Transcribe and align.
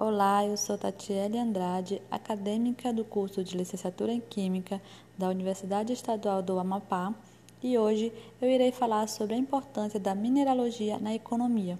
Olá, 0.00 0.46
eu 0.46 0.56
sou 0.56 0.78
Tatiele 0.78 1.36
Andrade, 1.40 2.00
acadêmica 2.08 2.92
do 2.92 3.04
curso 3.04 3.42
de 3.42 3.56
Licenciatura 3.56 4.12
em 4.12 4.20
Química 4.20 4.80
da 5.18 5.28
Universidade 5.28 5.92
Estadual 5.92 6.40
do 6.40 6.56
Amapá, 6.56 7.12
e 7.60 7.76
hoje 7.76 8.12
eu 8.40 8.48
irei 8.48 8.70
falar 8.70 9.08
sobre 9.08 9.34
a 9.34 9.36
importância 9.36 9.98
da 9.98 10.14
mineralogia 10.14 11.00
na 11.00 11.12
economia. 11.12 11.76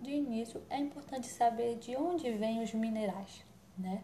De 0.00 0.10
início, 0.10 0.62
é 0.70 0.78
importante 0.78 1.26
saber 1.26 1.74
de 1.74 1.94
onde 1.96 2.30
vêm 2.30 2.62
os 2.62 2.72
minerais, 2.72 3.44
né? 3.76 4.00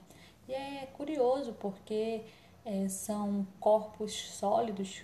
E 0.47 0.53
é 0.53 0.87
curioso 0.93 1.55
porque 1.55 2.21
é, 2.63 2.89
são 2.89 3.47
corpos 3.59 4.13
sólidos, 4.13 5.03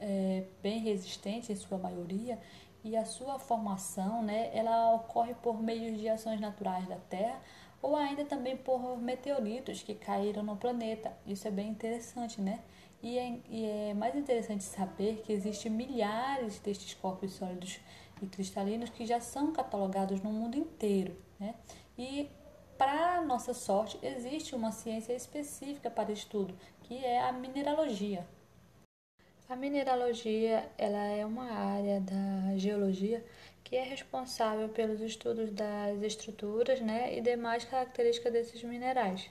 é, 0.00 0.44
bem 0.62 0.78
resistentes 0.78 1.50
em 1.50 1.56
sua 1.56 1.76
maioria, 1.76 2.38
e 2.86 2.96
a 2.96 3.04
sua 3.04 3.36
formação, 3.36 4.22
né, 4.22 4.48
ela 4.56 4.94
ocorre 4.94 5.34
por 5.34 5.60
meio 5.60 5.96
de 5.96 6.08
ações 6.08 6.40
naturais 6.40 6.86
da 6.86 6.94
Terra 6.94 7.40
ou 7.82 7.96
ainda 7.96 8.24
também 8.24 8.56
por 8.56 8.96
meteoritos 8.96 9.82
que 9.82 9.92
caíram 9.92 10.44
no 10.44 10.56
planeta. 10.56 11.12
Isso 11.26 11.48
é 11.48 11.50
bem 11.50 11.68
interessante, 11.68 12.40
né? 12.40 12.60
E 13.02 13.18
é, 13.18 13.40
e 13.48 13.64
é 13.64 13.94
mais 13.94 14.14
interessante 14.14 14.62
saber 14.62 15.22
que 15.24 15.32
existem 15.32 15.70
milhares 15.70 16.60
destes 16.60 16.94
corpos 16.94 17.32
sólidos 17.32 17.80
e 18.22 18.26
cristalinos 18.26 18.88
que 18.88 19.04
já 19.04 19.20
são 19.20 19.52
catalogados 19.52 20.22
no 20.22 20.30
mundo 20.30 20.56
inteiro, 20.56 21.16
né? 21.40 21.56
E 21.98 22.30
para 22.78 23.20
nossa 23.20 23.52
sorte, 23.52 23.98
existe 24.00 24.54
uma 24.54 24.70
ciência 24.70 25.12
específica 25.12 25.90
para 25.90 26.12
estudo, 26.12 26.56
que 26.82 27.04
é 27.04 27.20
a 27.20 27.32
mineralogia. 27.32 28.26
A 29.48 29.54
mineralogia 29.54 30.68
ela 30.76 31.06
é 31.06 31.24
uma 31.24 31.48
área 31.48 32.00
da 32.00 32.58
geologia 32.58 33.24
que 33.62 33.76
é 33.76 33.82
responsável 33.84 34.68
pelos 34.68 35.00
estudos 35.00 35.52
das 35.52 36.02
estruturas 36.02 36.80
né, 36.80 37.16
e 37.16 37.20
demais 37.20 37.64
características 37.64 38.32
desses 38.32 38.64
minerais. 38.64 39.30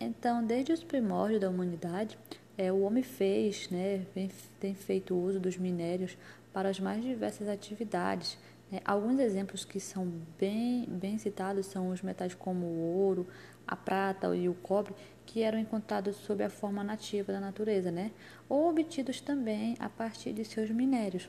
Então, 0.00 0.44
desde 0.44 0.72
os 0.72 0.82
primórdios 0.82 1.40
da 1.40 1.48
humanidade, 1.48 2.18
é, 2.58 2.72
o 2.72 2.80
homem 2.82 3.04
fez, 3.04 3.70
né, 3.70 4.04
vem, 4.12 4.28
tem 4.58 4.74
feito 4.74 5.14
uso 5.14 5.38
dos 5.38 5.56
minérios 5.56 6.16
para 6.52 6.68
as 6.68 6.80
mais 6.80 7.00
diversas 7.00 7.48
atividades. 7.48 8.36
Né? 8.70 8.80
Alguns 8.84 9.18
exemplos 9.18 9.64
que 9.64 9.80
são 9.80 10.06
bem, 10.38 10.86
bem 10.86 11.18
citados 11.18 11.66
são 11.66 11.88
os 11.88 12.02
metais 12.02 12.34
como 12.34 12.66
o 12.66 12.96
ouro, 12.98 13.26
a 13.66 13.76
prata 13.76 14.34
e 14.34 14.48
o 14.48 14.54
cobre, 14.54 14.94
que 15.26 15.42
eram 15.42 15.58
encontrados 15.58 16.16
sob 16.16 16.42
a 16.42 16.50
forma 16.50 16.82
nativa 16.82 17.32
da 17.32 17.40
natureza, 17.40 17.90
né? 17.90 18.10
ou 18.48 18.68
obtidos 18.68 19.20
também 19.20 19.76
a 19.78 19.88
partir 19.88 20.32
de 20.32 20.44
seus 20.44 20.70
minérios. 20.70 21.28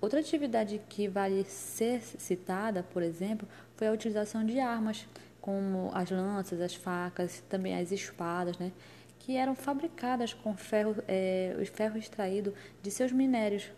Outra 0.00 0.20
atividade 0.20 0.80
que 0.88 1.06
vale 1.06 1.44
ser 1.44 2.02
citada, 2.02 2.82
por 2.82 3.02
exemplo, 3.02 3.46
foi 3.76 3.86
a 3.86 3.92
utilização 3.92 4.44
de 4.44 4.58
armas, 4.58 5.06
como 5.40 5.90
as 5.94 6.10
lanças, 6.10 6.60
as 6.60 6.74
facas, 6.74 7.42
também 7.48 7.76
as 7.76 7.92
espadas, 7.92 8.58
né? 8.58 8.72
que 9.18 9.36
eram 9.36 9.54
fabricadas 9.54 10.34
com 10.34 10.56
ferro, 10.56 10.96
é, 11.06 11.56
o 11.60 11.64
ferro 11.64 11.96
extraído 11.96 12.52
de 12.82 12.90
seus 12.90 13.12
minérios. 13.12 13.70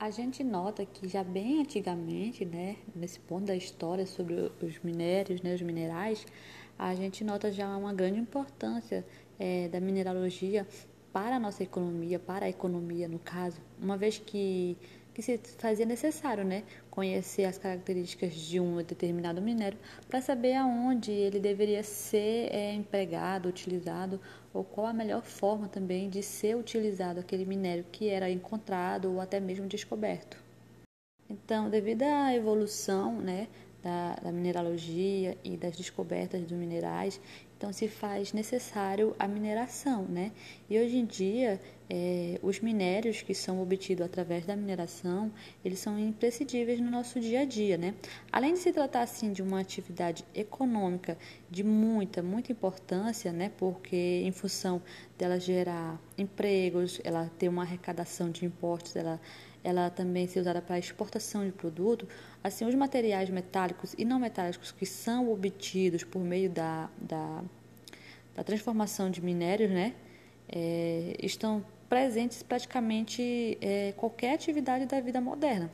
A 0.00 0.10
gente 0.10 0.44
nota 0.44 0.86
que 0.86 1.08
já 1.08 1.24
bem 1.24 1.60
antigamente, 1.60 2.44
né, 2.44 2.76
nesse 2.94 3.18
ponto 3.18 3.46
da 3.46 3.56
história 3.56 4.06
sobre 4.06 4.52
os 4.62 4.78
minérios, 4.78 5.42
né, 5.42 5.52
os 5.52 5.60
minerais, 5.60 6.24
a 6.78 6.94
gente 6.94 7.24
nota 7.24 7.50
já 7.50 7.76
uma 7.76 7.92
grande 7.92 8.20
importância 8.20 9.04
é, 9.40 9.66
da 9.66 9.80
mineralogia 9.80 10.64
para 11.12 11.34
a 11.34 11.40
nossa 11.40 11.64
economia, 11.64 12.16
para 12.16 12.46
a 12.46 12.48
economia 12.48 13.08
no 13.08 13.18
caso, 13.18 13.60
uma 13.76 13.96
vez 13.96 14.18
que, 14.24 14.76
que 15.18 15.22
se 15.22 15.36
fazia 15.58 15.84
necessário 15.84 16.44
né, 16.44 16.62
conhecer 16.88 17.44
as 17.44 17.58
características 17.58 18.34
de 18.34 18.60
um 18.60 18.76
determinado 18.76 19.42
minério 19.42 19.76
para 20.08 20.20
saber 20.20 20.54
aonde 20.54 21.10
ele 21.10 21.40
deveria 21.40 21.82
ser 21.82 22.54
é, 22.54 22.72
empregado, 22.72 23.48
utilizado, 23.48 24.20
ou 24.54 24.62
qual 24.62 24.86
a 24.86 24.92
melhor 24.92 25.22
forma 25.22 25.66
também 25.66 26.08
de 26.08 26.22
ser 26.22 26.56
utilizado 26.56 27.18
aquele 27.18 27.44
minério 27.44 27.84
que 27.90 28.08
era 28.08 28.30
encontrado 28.30 29.12
ou 29.12 29.20
até 29.20 29.40
mesmo 29.40 29.66
descoberto. 29.66 30.36
Então, 31.28 31.68
devido 31.68 32.04
à 32.04 32.32
evolução 32.32 33.20
né, 33.20 33.48
da, 33.82 34.14
da 34.22 34.30
mineralogia 34.30 35.36
e 35.42 35.56
das 35.56 35.76
descobertas 35.76 36.42
dos 36.42 36.56
minerais, 36.56 37.20
então 37.58 37.72
se 37.72 37.88
faz 37.88 38.32
necessário 38.32 39.16
a 39.18 39.26
mineração, 39.26 40.04
né? 40.04 40.30
E 40.70 40.78
hoje 40.78 40.96
em 40.96 41.04
dia 41.04 41.60
é, 41.90 42.38
os 42.40 42.60
minérios 42.60 43.20
que 43.20 43.34
são 43.34 43.60
obtidos 43.60 44.06
através 44.06 44.46
da 44.46 44.54
mineração, 44.54 45.32
eles 45.64 45.80
são 45.80 45.98
imprescindíveis 45.98 46.78
no 46.80 46.88
nosso 46.88 47.18
dia 47.18 47.40
a 47.40 47.44
dia, 47.44 47.76
né? 47.76 47.94
Além 48.30 48.52
de 48.52 48.60
se 48.60 48.72
tratar 48.72 49.02
assim 49.02 49.32
de 49.32 49.42
uma 49.42 49.58
atividade 49.58 50.24
econômica 50.32 51.18
de 51.50 51.64
muita, 51.64 52.22
muita 52.22 52.52
importância, 52.52 53.32
né? 53.32 53.50
Porque 53.58 54.22
em 54.24 54.30
função 54.30 54.80
dela 55.18 55.40
gerar 55.40 56.00
empregos, 56.16 57.00
ela 57.02 57.28
ter 57.38 57.48
uma 57.48 57.62
arrecadação 57.62 58.30
de 58.30 58.44
impostos, 58.44 58.94
ela 58.94 59.20
ela 59.62 59.90
também 59.90 60.26
ser 60.26 60.40
usada 60.40 60.62
para 60.62 60.78
exportação 60.78 61.44
de 61.44 61.52
produto, 61.52 62.08
assim 62.42 62.64
os 62.64 62.74
materiais 62.74 63.28
metálicos 63.30 63.94
e 63.98 64.04
não 64.04 64.18
metálicos 64.18 64.72
que 64.72 64.86
são 64.86 65.30
obtidos 65.32 66.04
por 66.04 66.20
meio 66.20 66.50
da, 66.50 66.88
da, 67.00 67.42
da 68.34 68.44
transformação 68.44 69.10
de 69.10 69.20
minérios, 69.20 69.70
né, 69.70 69.94
é, 70.48 71.16
estão 71.22 71.64
presentes 71.88 72.42
praticamente 72.42 73.58
é, 73.60 73.92
qualquer 73.96 74.34
atividade 74.34 74.86
da 74.86 75.00
vida 75.00 75.20
moderna. 75.20 75.70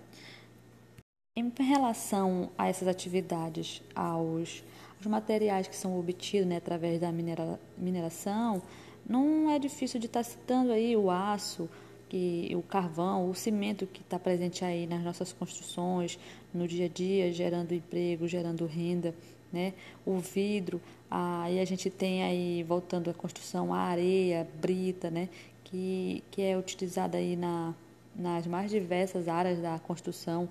Em 1.37 1.51
relação 1.59 2.51
a 2.57 2.69
essas 2.69 2.87
atividades, 2.87 3.83
aos, 3.93 4.63
aos 4.97 5.07
materiais 5.07 5.67
que 5.67 5.75
são 5.75 5.99
obtidos 5.99 6.47
né, 6.47 6.57
através 6.59 7.01
da 7.01 7.11
minera, 7.11 7.59
mineração, 7.77 8.63
não 9.05 9.51
é 9.51 9.59
difícil 9.59 9.99
de 9.99 10.07
estar 10.07 10.23
citando 10.23 10.73
aí 10.73 10.97
o 10.97 11.11
aço, 11.11 11.69
que 12.15 12.55
o 12.55 12.63
carvão, 12.63 13.29
o 13.29 13.35
cimento 13.35 13.89
que 13.89 14.01
está 14.01 14.21
presente 14.21 14.65
aí 14.65 14.87
nas 14.87 15.03
nossas 15.03 15.33
construções, 15.33 16.17
no 16.55 16.69
dia 16.69 16.87
a 16.87 16.89
dia, 16.89 17.33
gerando 17.33 17.75
emprego, 17.75 18.29
gerando 18.29 18.67
renda, 18.67 19.13
né? 19.53 19.73
O 20.07 20.19
vidro, 20.19 20.81
aí 21.11 21.59
a 21.59 21.65
gente 21.65 21.91
tem 21.91 22.23
aí, 22.23 22.63
voltando 22.63 23.11
à 23.11 23.15
construção, 23.15 23.75
a 23.75 23.79
areia, 23.79 24.49
brita, 24.61 25.11
né? 25.11 25.29
Que, 25.65 26.23
que 26.31 26.41
é 26.41 26.57
utilizada 26.57 27.19
aí 27.19 27.35
na, 27.35 27.75
nas 28.15 28.47
mais 28.47 28.71
diversas 28.71 29.27
áreas 29.27 29.59
da 29.59 29.81
construção. 29.81 30.49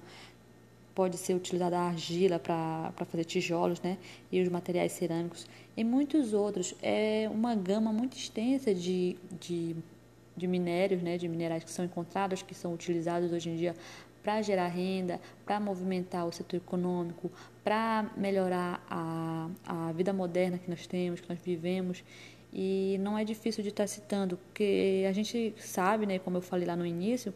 Pode 0.94 1.16
ser 1.16 1.34
utilizada 1.34 1.78
a 1.80 1.88
argila 1.88 2.40
para 2.40 2.92
fazer 3.10 3.24
tijolos, 3.24 3.80
né? 3.80 3.98
E 4.30 4.42
os 4.42 4.50
materiais 4.50 4.92
cerâmicos. 4.92 5.48
E 5.78 5.84
muitos 5.86 6.34
outros. 6.34 6.76
É 6.82 7.30
uma 7.32 7.56
gama 7.56 7.94
muito 7.94 8.18
extensa 8.18 8.76
de, 8.76 9.16
de 9.40 9.78
de 10.36 10.48
minérios, 10.48 11.02
né, 11.02 11.18
de 11.18 11.28
minerais 11.28 11.64
que 11.64 11.72
são 11.72 11.86
encontrados, 11.86 12.42
que 12.42 12.56
são 12.56 12.74
utilizados 12.74 13.32
hoje 13.32 13.50
em 13.50 13.56
dia 13.56 13.76
para 14.24 14.42
gerar 14.42 14.68
renda, 14.68 15.20
para 15.46 15.60
movimentar 15.60 16.26
o 16.26 16.32
setor 16.32 16.58
econômico, 16.58 17.30
para 17.64 18.10
melhorar 18.16 18.84
a, 18.90 19.50
a 19.66 19.92
vida 19.92 20.14
moderna 20.14 20.58
que 20.58 20.70
nós 20.70 20.88
temos, 20.88 21.20
que 21.20 21.30
nós 21.30 21.40
vivemos. 21.44 22.04
E 22.54 22.98
não 23.02 23.18
é 23.18 23.26
difícil 23.26 23.62
de 23.62 23.70
estar 23.70 23.88
citando, 23.88 24.38
porque 24.38 25.06
a 25.10 25.12
gente 25.12 25.54
sabe, 25.58 26.06
né, 26.06 26.20
como 26.20 26.38
eu 26.38 26.42
falei 26.42 26.66
lá 26.66 26.76
no 26.76 26.86
início, 26.86 27.34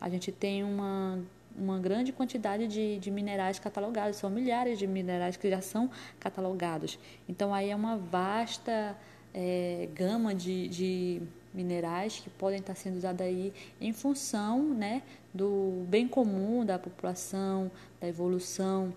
a 0.00 0.08
gente 0.08 0.32
tem 0.32 0.64
uma, 0.64 1.18
uma 1.56 1.78
grande 1.78 2.12
quantidade 2.12 2.66
de, 2.66 2.98
de 2.98 3.10
minerais 3.10 3.58
catalogados, 3.58 4.16
são 4.16 4.30
milhares 4.30 4.78
de 4.78 4.86
minerais 4.86 5.36
que 5.36 5.50
já 5.50 5.60
são 5.60 5.90
catalogados. 6.18 6.98
Então 7.28 7.52
aí 7.52 7.70
é 7.70 7.76
uma 7.76 7.98
vasta 7.98 8.96
é, 9.34 9.88
gama 9.94 10.34
de, 10.34 10.68
de 10.68 11.22
minerais 11.52 12.20
que 12.20 12.30
podem 12.30 12.60
estar 12.60 12.74
sendo 12.74 12.96
usados 12.96 13.20
aí 13.20 13.52
em 13.80 13.92
função 13.92 14.62
né, 14.62 15.02
do 15.32 15.84
bem 15.88 16.06
comum 16.06 16.64
da 16.64 16.78
população, 16.78 17.70
da 18.00 18.08
evolução 18.08 18.92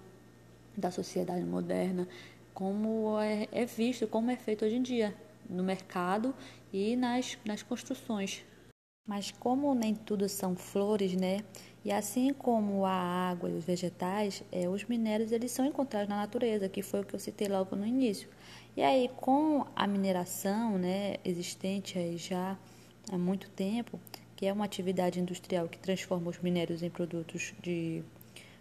da 0.75 0.91
sociedade 0.91 1.45
moderna, 1.45 2.07
como 2.53 3.19
é, 3.19 3.47
é 3.51 3.65
visto, 3.65 4.07
como 4.07 4.31
é 4.31 4.35
feito 4.35 4.65
hoje 4.65 4.75
em 4.75 4.81
dia 4.81 5.15
no 5.49 5.63
mercado 5.63 6.33
e 6.71 6.95
nas, 6.95 7.37
nas 7.45 7.61
construções. 7.61 8.43
Mas 9.05 9.31
como 9.31 9.75
nem 9.75 9.93
tudo 9.93 10.29
são 10.29 10.55
flores, 10.55 11.13
né? 11.13 11.39
E 11.83 11.91
assim 11.91 12.33
como 12.33 12.85
a 12.85 12.93
água 12.93 13.49
e 13.49 13.53
os 13.53 13.65
vegetais, 13.65 14.41
é, 14.49 14.69
os 14.69 14.85
minérios 14.85 15.33
eles 15.33 15.51
são 15.51 15.65
encontrados 15.65 16.07
na 16.07 16.15
natureza, 16.15 16.69
que 16.69 16.81
foi 16.81 17.01
o 17.01 17.03
que 17.03 17.13
eu 17.13 17.19
citei 17.19 17.49
logo 17.49 17.75
no 17.75 17.85
início. 17.85 18.29
E 18.75 18.81
aí, 18.81 19.09
com 19.17 19.65
a 19.75 19.85
mineração 19.85 20.77
né, 20.77 21.17
existente 21.23 21.97
aí 21.97 22.17
já 22.17 22.57
há 23.11 23.17
muito 23.17 23.49
tempo, 23.49 23.99
que 24.35 24.45
é 24.45 24.53
uma 24.53 24.65
atividade 24.65 25.19
industrial 25.19 25.67
que 25.67 25.77
transforma 25.77 26.29
os 26.29 26.39
minérios 26.39 26.81
em 26.81 26.89
produtos 26.89 27.53
de 27.61 28.03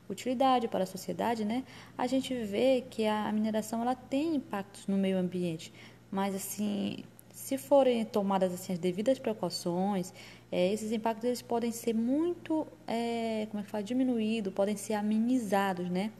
utilidade 0.08 0.68
para 0.68 0.84
a 0.84 0.86
sociedade, 0.86 1.44
né, 1.44 1.64
a 1.96 2.06
gente 2.06 2.34
vê 2.44 2.84
que 2.90 3.06
a 3.06 3.32
mineração 3.32 3.80
ela 3.80 3.94
tem 3.94 4.36
impactos 4.36 4.86
no 4.86 4.96
meio 4.96 5.16
ambiente, 5.16 5.72
mas 6.10 6.34
assim 6.34 7.02
se 7.42 7.58
forem 7.58 8.04
tomadas 8.04 8.52
assim, 8.52 8.72
as 8.72 8.78
devidas 8.78 9.18
precauções, 9.18 10.12
é, 10.50 10.72
esses 10.72 10.92
impactos 10.92 11.24
eles 11.24 11.42
podem 11.42 11.72
ser 11.72 11.94
muito, 11.94 12.66
é, 12.86 13.46
como 13.50 13.60
é 13.60 13.64
que 13.64 13.70
fala, 13.70 13.82
diminuídos, 13.82 14.52
podem 14.52 14.76
ser 14.76 14.94
amenizados, 14.94 15.90
né? 15.90 16.12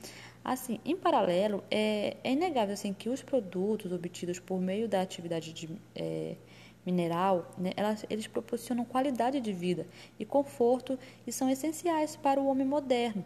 Assim, 0.44 0.80
em 0.84 0.96
paralelo, 0.96 1.62
é, 1.70 2.16
é 2.24 2.32
inegável 2.32 2.74
assim, 2.74 2.92
que 2.92 3.08
os 3.08 3.22
produtos 3.22 3.92
obtidos 3.92 4.40
por 4.40 4.60
meio 4.60 4.88
da 4.88 5.00
atividade 5.00 5.52
de, 5.52 5.68
é, 5.94 6.36
mineral, 6.84 7.50
né, 7.56 7.72
elas, 7.76 8.04
eles 8.10 8.26
proporcionam 8.26 8.84
qualidade 8.84 9.40
de 9.40 9.52
vida 9.52 9.86
e 10.18 10.24
conforto 10.24 10.98
e 11.26 11.32
são 11.32 11.48
essenciais 11.48 12.16
para 12.16 12.40
o 12.40 12.46
homem 12.46 12.66
moderno. 12.66 13.24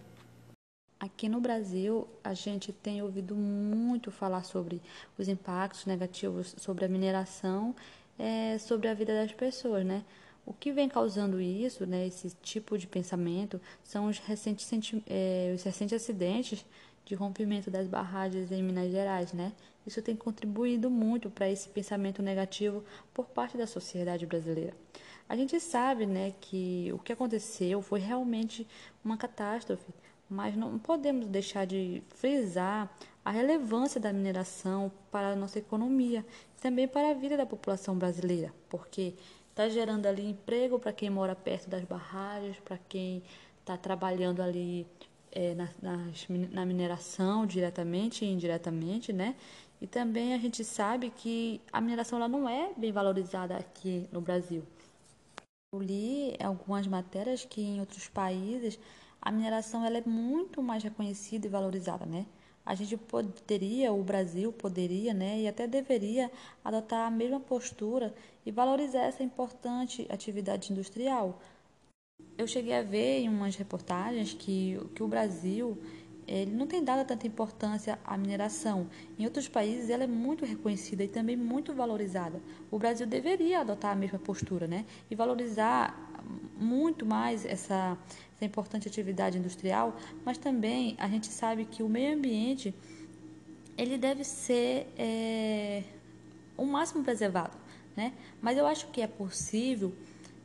Aqui 0.99 1.29
no 1.29 1.41
Brasil, 1.41 2.09
a 2.25 2.33
gente 2.33 2.73
tem 2.73 3.03
ouvido 3.03 3.35
muito 3.35 4.11
falar 4.11 4.45
sobre 4.45 4.81
os 5.19 5.29
impactos 5.29 5.85
negativos 5.85 6.55
sobre 6.59 6.85
a 6.85 6.89
mineração, 6.89 7.75
é, 8.19 8.57
sobre 8.59 8.89
a 8.89 8.95
vida 8.95 9.15
das 9.15 9.33
pessoas, 9.33 9.85
né? 9.85 10.05
O 10.47 10.55
que 10.55 10.73
vem 10.73 10.89
causando 10.89 11.41
isso, 11.41 11.85
né, 11.85 12.07
esse 12.07 12.31
tipo 12.41 12.79
de 12.79 12.87
pensamento, 12.87 13.61
são 13.83 14.07
os 14.07 14.19
recentes, 14.19 14.71
é, 15.07 15.53
os 15.55 15.63
recentes 15.65 16.01
acidentes 16.01 16.65
de 17.07 17.15
rompimento 17.15 17.71
das 17.71 17.87
barragens 17.87 18.51
em 18.53 18.63
Minas 18.63 18.91
Gerais, 18.91 19.33
né? 19.33 19.53
Isso 19.87 20.03
tem 20.03 20.17
contribuído 20.17 20.91
muito 20.91 21.31
para 21.31 21.49
esse 21.49 21.69
pensamento 21.69 22.21
negativo 22.21 22.85
por 23.15 23.27
parte 23.27 23.57
da 23.57 23.67
sociedade 23.67 24.27
brasileira. 24.27 24.75
A 25.29 25.37
gente 25.37 25.59
sabe, 25.61 26.05
né, 26.05 26.35
que 26.41 26.91
o 26.93 26.99
que 26.99 27.13
aconteceu 27.13 27.81
foi 27.81 28.01
realmente 28.01 28.67
uma 29.05 29.17
catástrofe, 29.17 29.93
mas 30.29 30.57
não 30.57 30.79
podemos 30.79 31.27
deixar 31.29 31.65
de 31.65 32.03
frisar 32.09 32.93
a 33.25 33.31
relevância 33.31 34.01
da 34.01 34.13
mineração 34.13 34.91
para 35.11 35.31
a 35.31 35.37
nossa 35.37 35.61
economia 35.61 36.27
e 36.57 36.61
também 36.61 36.89
para 36.89 37.11
a 37.11 37.15
vida 37.15 37.37
da 37.37 37.47
população 37.47 37.97
brasileira, 37.97 38.53
porque 38.69 39.15
está 39.51 39.69
gerando 39.69 40.07
ali 40.07 40.29
emprego 40.29 40.79
para 40.79 40.93
quem 40.93 41.09
mora 41.09 41.37
perto 41.37 41.71
das 41.71 41.85
barragens, 41.85 42.59
para 42.61 42.79
quem 42.89 43.23
está 43.61 43.77
trabalhando 43.77 44.43
ali 44.43 44.87
é, 45.37 45.55
na, 45.55 45.69
nas, 45.83 46.27
na 46.51 46.65
mineração 46.65 47.47
diretamente 47.47 48.25
e 48.25 48.29
indiretamente, 48.29 49.13
né? 49.13 49.37
E 49.83 49.87
também 49.87 50.33
a 50.33 50.39
gente 50.39 50.65
sabe 50.65 51.11
que 51.11 51.61
a 51.71 51.79
mineração 51.79 52.19
ela 52.19 52.27
não 52.27 52.49
é 52.49 52.73
bem 52.75 52.91
valorizada 52.91 53.55
aqui 53.55 54.09
no 54.11 54.23
Brasil. 54.23 54.63
Eu 55.75 55.83
li 55.83 56.35
algumas 56.43 56.87
matérias 56.87 57.45
que 57.45 57.61
em 57.61 57.81
outros 57.81 58.09
países 58.09 58.79
a 59.21 59.31
mineração 59.31 59.85
ela 59.85 59.99
é 59.99 60.03
muito 60.07 60.63
mais 60.63 60.83
reconhecida 60.83 61.47
e 61.47 61.51
valorizada, 61.51 62.07
né? 62.07 62.25
A 62.65 62.75
gente 62.75 62.97
poderia, 62.97 63.93
o 63.93 64.03
Brasil 64.03 64.51
poderia, 64.53 65.13
né, 65.13 65.41
e 65.41 65.47
até 65.47 65.69
deveria 65.69 66.33
adotar 66.65 67.07
a 67.07 67.11
mesma 67.11 67.39
postura 67.39 68.13
e 68.45 68.51
valorizar 68.51 69.03
essa 69.03 69.23
importante 69.23 70.05
atividade 70.11 70.73
industrial, 70.73 71.39
eu 72.39 72.47
cheguei 72.47 72.75
a 72.75 72.83
ver 72.83 73.21
em 73.21 73.29
umas 73.29 73.57
reportagens 73.57 74.35
que, 74.35 74.79
que 74.95 75.03
o 75.03 75.09
Brasil 75.09 75.79
ele 76.27 76.51
não 76.51 76.67
tem 76.67 76.83
dado 76.83 77.07
tanta 77.07 77.27
importância 77.27 77.99
à 78.05 78.19
mineração. 78.19 78.89
Em 79.19 79.25
outros 79.25 79.49
países 79.49 79.89
ela 79.89 80.05
é 80.05 80.09
muito 80.09 80.45
reconhecida 80.45 81.05
e 81.05 81.09
também 81.09 81.37
muito 81.37 81.73
valorizada. 81.73 82.41
O 82.71 82.79
Brasil 82.79 83.07
deveria 83.07 83.61
adotar 83.61 83.93
a 83.93 83.95
mesma 83.95 84.19
postura, 84.19 84.67
né? 84.67 84.85
E 85.09 85.15
valorizar 85.15 85.97
muito 86.59 87.07
mais 87.07 87.45
essa, 87.45 87.97
essa 88.35 88.45
importante 88.45 88.89
atividade 88.89 89.39
industrial, 89.39 89.97
mas 90.25 90.37
também 90.37 90.97
a 90.99 91.09
gente 91.09 91.29
sabe 91.29 91.65
que 91.65 91.83
o 91.83 91.89
meio 91.89 92.17
ambiente 92.17 92.75
ele 93.79 93.97
deve 93.97 94.25
ser 94.25 94.93
é, 94.99 95.85
o 96.57 96.65
máximo 96.65 97.05
preservado, 97.05 97.57
né? 97.97 98.13
Mas 98.41 98.59
eu 98.59 98.67
acho 98.67 98.89
que 98.89 99.01
é 99.01 99.07
possível 99.07 99.95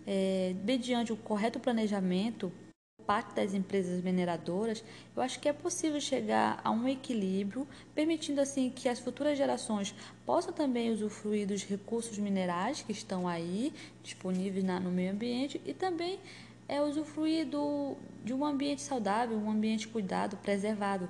é, 0.06 0.56
mediante 0.64 1.14
o 1.14 1.18
correto 1.18 1.60
planejamento 1.60 2.52
por 2.98 3.06
parte 3.06 3.36
das 3.36 3.54
empresas 3.54 4.02
mineradoras, 4.02 4.84
eu 5.16 5.22
acho 5.22 5.40
que 5.40 5.50
é 5.50 5.54
possível 5.54 6.00
chegar 6.00 6.62
a 6.64 6.70
um 6.72 6.88
equilíbrio, 6.88 7.68
permitindo 7.94 8.40
assim 8.40 8.70
que 8.70 8.88
as 8.88 9.00
futuras 9.00 9.38
gerações 9.38 9.94
possam 10.26 10.54
também 10.54 10.92
usufruir 10.92 11.48
dos 11.48 11.64
recursos 11.64 12.18
minerais 12.18 12.82
que 12.82 12.92
estão 12.92 13.28
aí 13.28 13.74
disponíveis 14.04 14.64
na, 14.64 14.80
no 14.80 14.92
meio 14.92 15.12
ambiente 15.12 15.60
e 15.66 15.74
também 15.74 16.20
é 16.68 16.82
usufruir 16.82 17.46
do, 17.46 17.98
de 18.24 18.34
um 18.34 18.46
ambiente 18.46 18.82
saudável, 18.82 19.38
um 19.38 19.52
ambiente 19.52 19.90
cuidado, 19.90 20.38
preservado. 20.38 21.10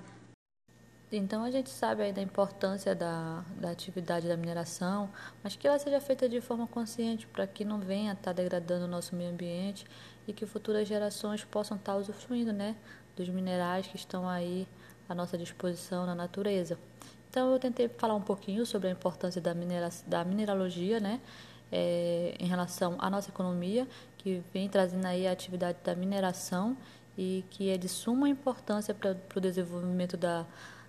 Então 1.12 1.44
a 1.44 1.52
gente 1.52 1.70
sabe 1.70 2.04
aí 2.04 2.14
da 2.14 2.22
importância 2.22 2.96
da, 2.96 3.44
da 3.60 3.70
atividade 3.70 4.30
da 4.30 4.38
mineração, 4.38 5.10
mas 5.44 5.58
que 5.58 5.68
ela 5.68 5.78
seja 5.78 6.00
feita 6.00 6.30
de 6.30 6.40
forma 6.40 6.66
consciente 6.66 7.28
para 7.28 7.46
que 7.46 7.66
não 7.66 7.80
venha 7.80 8.14
estar 8.14 8.24
tá 8.26 8.34
degradando 8.34 8.86
o 8.86 8.88
nosso 8.88 9.14
meio 9.14 9.30
ambiente 9.30 9.86
e 10.26 10.32
que 10.32 10.46
futuras 10.46 10.88
gerações 10.88 11.44
possam 11.44 11.76
estar 11.76 11.94
tá 11.94 11.98
usufruindo 11.98 12.54
né, 12.54 12.78
dos 13.16 13.28
minerais 13.28 13.88
que 13.88 13.98
estão 13.98 14.28
aí 14.28 14.66
à 15.10 15.14
nossa 15.14 15.38
disposição 15.38 16.06
na 16.06 16.16
natureza. 16.16 16.80
Então 17.30 17.52
eu 17.52 17.60
tentei 17.60 17.90
falar 17.90 18.16
um 18.16 18.22
pouquinho 18.22 18.66
sobre 18.66 18.88
a 18.88 18.92
importância 18.92 19.42
da, 19.42 19.54
minera, 19.54 19.90
da 20.08 20.24
mineralogia 20.24 21.02
né, 21.02 21.20
é, 21.70 22.36
em 22.40 22.46
relação 22.46 22.96
à 23.00 23.10
nossa 23.10 23.30
economia, 23.30 23.86
que 24.18 24.42
vem 24.54 24.70
trazendo 24.70 25.06
aí 25.06 25.28
a 25.28 25.32
atividade 25.34 25.78
da 25.84 25.94
mineração 25.94 26.78
e 27.18 27.44
que 27.50 27.70
é 27.70 27.78
de 27.78 27.90
suma 27.90 28.30
importância 28.30 28.94
para 28.94 29.18
o 29.36 29.40
desenvolvimento 29.42 30.16
da 30.16 30.46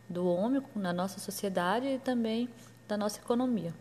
do 0.09 0.27
homem 0.27 0.63
na 0.75 0.93
nossa 0.93 1.21
sociedade 1.21 1.87
e 1.87 1.99
também 1.99 2.49
da 2.87 2.97
nossa 2.97 3.19
economia. 3.19 3.75